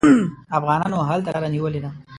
[0.57, 1.89] افغانانو هلته لاره نیولې ده.